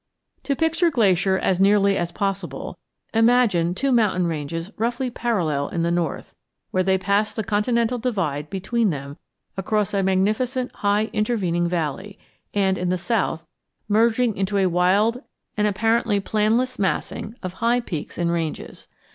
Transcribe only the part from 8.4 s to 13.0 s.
between them across a magnificent high intervening valley, and, in the